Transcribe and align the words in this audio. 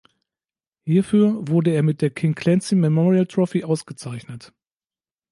Hierfür 0.83 1.47
wurde 1.47 1.69
er 1.73 1.83
mit 1.83 2.01
der 2.01 2.09
King 2.09 2.33
Clancy 2.33 2.73
Memorial 2.73 3.27
Trophy 3.27 3.63
ausgezeichnet. 3.63 4.51